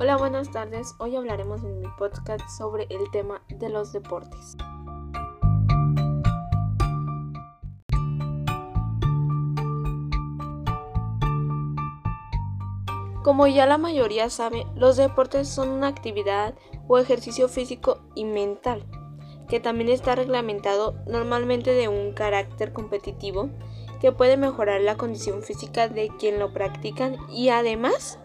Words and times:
Hola, 0.00 0.16
buenas 0.16 0.52
tardes. 0.52 0.94
Hoy 0.98 1.16
hablaremos 1.16 1.64
en 1.64 1.80
mi 1.80 1.88
podcast 1.98 2.48
sobre 2.56 2.86
el 2.88 3.10
tema 3.10 3.42
de 3.48 3.68
los 3.68 3.92
deportes. 3.92 4.56
Como 13.24 13.48
ya 13.48 13.66
la 13.66 13.76
mayoría 13.76 14.30
sabe, 14.30 14.68
los 14.76 14.96
deportes 14.96 15.48
son 15.48 15.68
una 15.70 15.88
actividad 15.88 16.54
o 16.86 16.98
ejercicio 16.98 17.48
físico 17.48 17.98
y 18.14 18.24
mental, 18.24 18.86
que 19.48 19.58
también 19.58 19.90
está 19.90 20.14
reglamentado 20.14 20.94
normalmente 21.08 21.72
de 21.74 21.88
un 21.88 22.12
carácter 22.12 22.72
competitivo 22.72 23.50
que 24.00 24.12
puede 24.12 24.36
mejorar 24.36 24.80
la 24.80 24.96
condición 24.96 25.42
física 25.42 25.88
de 25.88 26.08
quien 26.20 26.38
lo 26.38 26.52
practican 26.52 27.16
y 27.28 27.48
además 27.48 28.20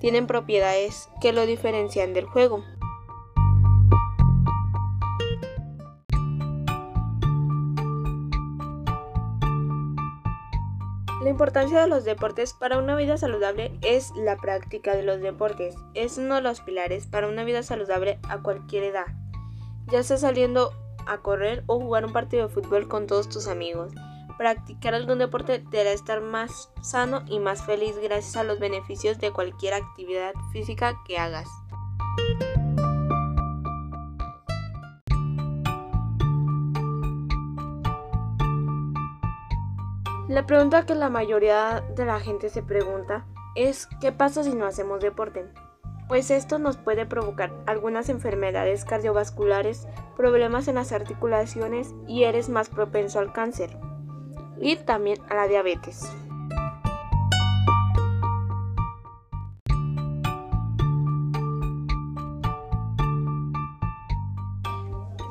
tienen 0.00 0.26
propiedades 0.26 1.08
que 1.20 1.32
lo 1.32 1.46
diferencian 1.46 2.12
del 2.12 2.24
juego. 2.24 2.64
La 11.22 11.28
importancia 11.28 11.78
de 11.82 11.86
los 11.86 12.04
deportes 12.04 12.54
para 12.54 12.78
una 12.78 12.96
vida 12.96 13.18
saludable 13.18 13.78
es 13.82 14.10
la 14.16 14.36
práctica 14.38 14.96
de 14.96 15.02
los 15.02 15.20
deportes. 15.20 15.74
Es 15.92 16.16
uno 16.16 16.36
de 16.36 16.40
los 16.40 16.62
pilares 16.62 17.06
para 17.06 17.28
una 17.28 17.44
vida 17.44 17.62
saludable 17.62 18.18
a 18.28 18.38
cualquier 18.38 18.84
edad, 18.84 19.06
ya 19.88 20.02
sea 20.02 20.16
saliendo 20.16 20.72
a 21.06 21.18
correr 21.18 21.62
o 21.66 21.78
jugar 21.78 22.06
un 22.06 22.14
partido 22.14 22.48
de 22.48 22.54
fútbol 22.54 22.88
con 22.88 23.06
todos 23.06 23.28
tus 23.28 23.48
amigos. 23.48 23.92
Practicar 24.40 24.94
algún 24.94 25.18
deporte 25.18 25.58
te 25.58 25.82
hará 25.82 25.92
estar 25.92 26.22
más 26.22 26.72
sano 26.80 27.20
y 27.26 27.38
más 27.38 27.62
feliz 27.62 27.98
gracias 28.02 28.38
a 28.38 28.42
los 28.42 28.58
beneficios 28.58 29.18
de 29.18 29.32
cualquier 29.32 29.74
actividad 29.74 30.32
física 30.50 30.94
que 31.06 31.18
hagas. 31.18 31.46
La 40.26 40.46
pregunta 40.46 40.86
que 40.86 40.94
la 40.94 41.10
mayoría 41.10 41.84
de 41.94 42.06
la 42.06 42.18
gente 42.18 42.48
se 42.48 42.62
pregunta 42.62 43.26
es 43.56 43.88
¿qué 44.00 44.10
pasa 44.10 44.42
si 44.42 44.54
no 44.54 44.64
hacemos 44.64 45.00
deporte? 45.00 45.52
Pues 46.08 46.30
esto 46.30 46.58
nos 46.58 46.78
puede 46.78 47.04
provocar 47.04 47.52
algunas 47.66 48.08
enfermedades 48.08 48.86
cardiovasculares, 48.86 49.86
problemas 50.16 50.66
en 50.66 50.76
las 50.76 50.92
articulaciones 50.92 51.94
y 52.08 52.22
eres 52.22 52.48
más 52.48 52.70
propenso 52.70 53.18
al 53.18 53.34
cáncer 53.34 53.76
y 54.60 54.76
también 54.76 55.18
a 55.28 55.34
la 55.34 55.48
diabetes. 55.48 56.10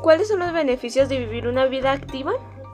¿Cuáles 0.02 0.30
son 0.30 0.40
los 0.40 0.54
beneficios 0.54 1.08
de 1.08 1.20
vivir 1.20 1.48
una 1.48 1.66
vida 1.66 1.92
activa? 1.92 2.32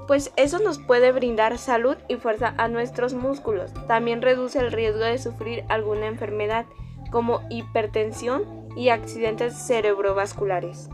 Pues 0.08 0.32
eso 0.38 0.60
nos 0.60 0.80
puede 0.80 1.12
brindar 1.12 1.58
salud 1.58 1.98
y 2.08 2.16
fuerza 2.16 2.54
a 2.58 2.68
nuestros 2.68 3.14
músculos. 3.14 3.74
También 3.88 4.22
reduce 4.22 4.60
el 4.60 4.72
riesgo 4.72 5.04
de 5.04 5.18
sufrir 5.18 5.66
alguna 5.68 6.06
enfermedad 6.06 6.66
como 7.12 7.42
hipertensión 7.50 8.68
y 8.78 8.90
accidentes 8.90 9.54
cerebrovasculares. 9.68 10.90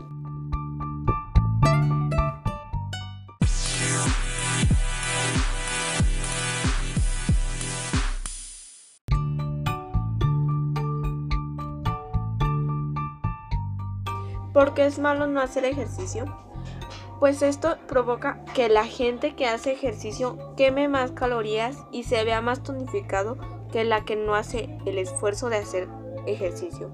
¿Por 14.52 14.74
qué 14.74 14.84
es 14.84 14.98
malo 14.98 15.26
no 15.26 15.40
hacer 15.40 15.64
ejercicio? 15.64 16.24
Pues 17.18 17.40
esto 17.40 17.76
provoca 17.88 18.44
que 18.54 18.68
la 18.68 18.84
gente 18.84 19.34
que 19.34 19.46
hace 19.46 19.72
ejercicio 19.72 20.54
queme 20.56 20.88
más 20.88 21.12
calorías 21.12 21.78
y 21.90 22.04
se 22.04 22.22
vea 22.24 22.40
más 22.40 22.62
tonificado 22.62 23.38
que 23.72 23.84
la 23.84 24.04
que 24.04 24.16
no 24.16 24.34
hace 24.34 24.78
el 24.84 24.98
esfuerzo 24.98 25.48
de 25.48 25.56
hacer 25.56 25.88
ejercicio. 26.26 26.92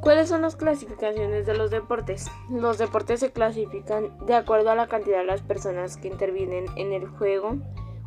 ¿Cuáles 0.00 0.28
son 0.28 0.42
las 0.42 0.54
clasificaciones 0.54 1.46
de 1.46 1.54
los 1.58 1.72
deportes? 1.72 2.30
Los 2.48 2.78
deportes 2.78 3.18
se 3.18 3.32
clasifican 3.32 4.16
de 4.24 4.34
acuerdo 4.34 4.70
a 4.70 4.76
la 4.76 4.86
cantidad 4.86 5.18
de 5.18 5.24
las 5.24 5.42
personas 5.42 5.96
que 5.96 6.06
intervienen 6.06 6.66
en 6.76 6.92
el 6.92 7.08
juego, 7.08 7.56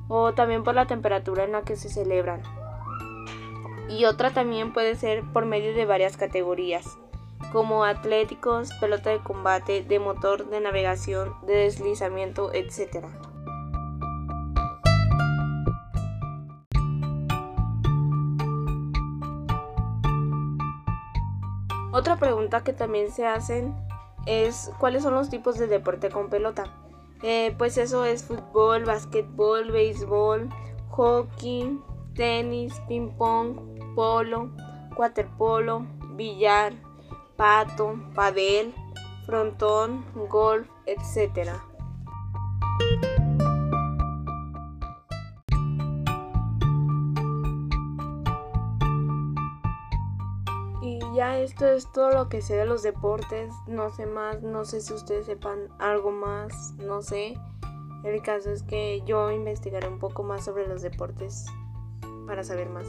o 0.10 0.34
también 0.34 0.66
por 0.66 0.76
la 0.76 0.88
temperatura 0.88 1.46
en 1.46 1.54
la 1.54 1.62
que 1.62 1.78
se 1.78 1.88
celebran. 1.88 2.42
Y 3.88 4.04
otra 4.06 4.32
también 4.32 4.74
puede 4.74 4.96
ser 4.96 5.24
por 5.32 5.46
medio 5.46 5.74
de 5.74 5.86
varias 5.86 6.18
categorías, 6.18 6.98
como 7.54 7.86
atléticos, 7.86 8.74
pelota 8.82 9.12
de 9.12 9.20
combate, 9.20 9.84
de 9.84 10.00
motor, 10.00 10.50
de 10.50 10.60
navegación, 10.60 11.34
de 11.46 11.54
deslizamiento, 11.56 12.54
etc. 12.54 13.06
Otra 21.92 22.18
pregunta 22.18 22.64
que 22.64 22.74
también 22.74 23.12
se 23.12 23.26
hacen 23.26 23.76
es 24.26 24.72
cuáles 24.80 25.04
son 25.04 25.16
los 25.16 25.30
tipos 25.30 25.58
de 25.58 25.68
deporte 25.68 26.10
con 26.10 26.30
pelota. 26.30 26.89
Eh, 27.22 27.54
pues 27.58 27.78
eso 27.78 28.06
es 28.06 28.24
fútbol, 28.24 28.86
básquetbol, 28.86 29.72
béisbol, 29.72 30.50
hockey, 30.90 31.78
tenis, 32.16 32.74
ping 32.88 33.10
pong, 33.18 33.78
polo, 33.94 34.52
waterpolo, 34.98 35.86
billar, 36.16 36.74
pato, 37.36 38.00
padel, 38.16 38.74
frontón, 39.26 40.06
golf, 40.30 40.68
etc. 40.86 41.52
ya 51.16 51.38
esto 51.40 51.68
es 51.68 51.92
todo 51.92 52.12
lo 52.12 52.30
que 52.30 52.42
sé 52.42 52.56
de 52.56 52.66
los 52.66 52.84
deportes. 52.84 53.54
No 53.68 53.90
sé 53.90 54.06
más, 54.06 54.42
no 54.42 54.66
sé 54.66 54.82
si 54.82 54.94
ustedes 54.94 55.26
sepan 55.26 55.68
algo 55.80 56.12
más, 56.12 56.74
no 56.78 57.02
sé. 57.02 57.36
El 58.04 58.22
caso 58.22 58.52
es 58.52 58.64
que 58.64 59.02
yo 59.06 59.30
investigaré 59.32 59.88
un 59.88 60.00
poco 60.00 60.24
más 60.24 60.46
sobre 60.46 60.68
los 60.68 60.82
deportes 60.82 61.46
para 62.26 62.44
saber 62.44 62.70
más. 62.70 62.88